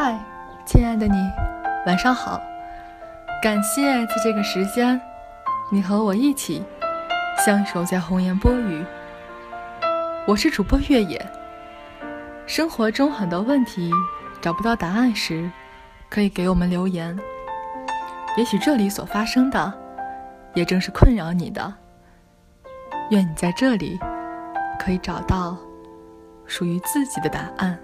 [0.00, 0.16] 嗨，
[0.64, 1.28] 亲爱的你，
[1.84, 2.40] 晚上好！
[3.42, 5.00] 感谢在这个时间，
[5.72, 6.62] 你和我一起
[7.44, 8.86] 相守在红颜波语。
[10.24, 11.20] 我是主播越野。
[12.46, 13.90] 生活中很多问题
[14.40, 15.50] 找不到答案时，
[16.08, 17.18] 可以给我们留言。
[18.36, 19.74] 也许这里所发生的，
[20.54, 21.74] 也正是困扰你的。
[23.10, 23.98] 愿你在这里
[24.78, 25.56] 可以找到
[26.46, 27.76] 属于自己的答案。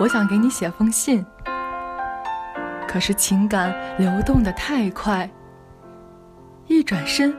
[0.00, 1.24] 我想给你写封信，
[2.88, 5.30] 可是情感流动的太快，
[6.66, 7.32] 一转身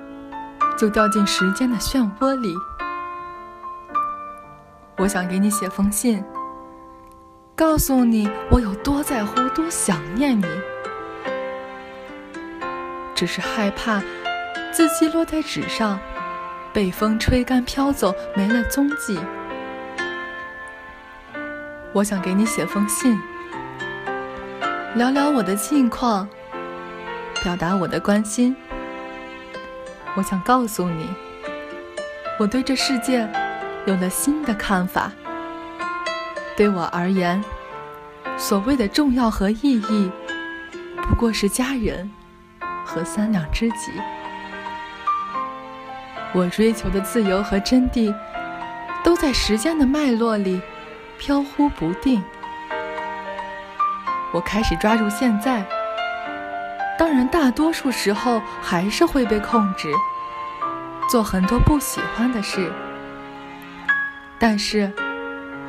[0.78, 2.56] 就掉进时间的漩涡里。
[4.98, 6.24] 我想给你写封信，
[7.58, 10.46] 告诉你我有多在乎、多想念你，
[13.14, 14.02] 只是害怕
[14.72, 16.00] 字迹落在纸上，
[16.72, 19.20] 被风吹干飘走，没了踪迹。
[21.96, 23.18] 我想给你写封信，
[24.96, 26.28] 聊聊我的近况，
[27.42, 28.54] 表达我的关心。
[30.14, 31.08] 我想告诉你，
[32.38, 33.26] 我对这世界
[33.86, 35.10] 有了新的看法。
[36.58, 37.42] 对我而言，
[38.36, 40.12] 所谓的重要和意义，
[41.02, 42.12] 不过是家人
[42.84, 43.94] 和三两知己。
[46.34, 48.14] 我追求的自由和真谛，
[49.02, 50.62] 都在时间的脉络里。
[51.18, 52.24] 飘忽不定，
[54.32, 55.66] 我开始抓住现在。
[56.98, 59.90] 当然，大多数时候还是会被控制，
[61.10, 62.72] 做很多不喜欢的事。
[64.38, 64.92] 但是，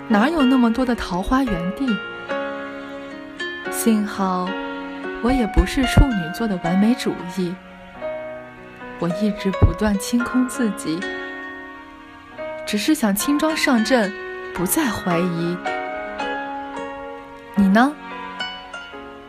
[0.08, 1.86] 哪有那么多的桃花源地？
[3.70, 4.48] 幸好，
[5.22, 7.54] 我也不是处女座的完美主义。
[8.98, 11.00] 我一直不断清空自己，
[12.66, 14.25] 只是想轻装上阵。
[14.56, 15.54] 不再怀疑，
[17.56, 17.94] 你呢？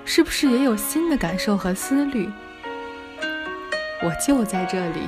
[0.05, 2.29] 是不是也有新的感受和思虑？
[4.01, 5.01] 我就在这里，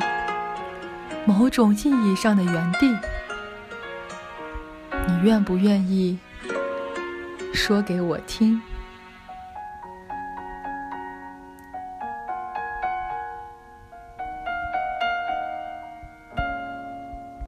[1.26, 2.94] 某种意义上的原地。
[5.08, 6.20] 你愿不愿意
[7.54, 8.62] 说给我听？